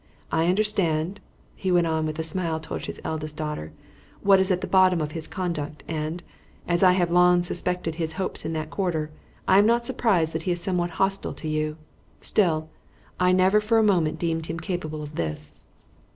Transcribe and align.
I 0.31 0.47
understand," 0.47 1.19
he 1.55 1.71
went 1.71 1.85
on 1.85 2.07
with 2.07 2.17
a 2.17 2.23
smile 2.23 2.59
toward 2.59 2.87
his 2.87 2.99
eldest 3.03 3.37
daughter, 3.37 3.71
"what 4.23 4.39
is 4.39 4.49
at 4.49 4.61
the 4.61 4.65
bottom 4.65 4.99
of 4.99 5.11
his 5.11 5.27
conduct, 5.27 5.83
and, 5.87 6.23
as 6.67 6.81
I 6.81 6.93
have 6.93 7.11
long 7.11 7.43
suspected 7.43 7.93
his 8.01 8.13
hopes 8.13 8.43
in 8.43 8.53
that 8.53 8.71
quarter, 8.71 9.11
I 9.47 9.59
am 9.59 9.67
not 9.67 9.85
surprised 9.85 10.33
that 10.33 10.41
he 10.49 10.53
is 10.53 10.59
somewhat 10.59 10.89
hostile 10.97 11.35
to 11.35 11.47
you. 11.47 11.77
Still, 12.19 12.67
I 13.19 13.31
never 13.31 13.61
for 13.61 13.77
a 13.77 13.83
moment 13.83 14.17
deemed 14.17 14.47
him 14.47 14.59
capable 14.59 15.03
of 15.03 15.13
this." 15.17 15.59